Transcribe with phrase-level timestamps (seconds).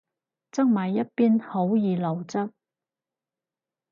[0.51, 2.49] 側埋一邊好易漏汁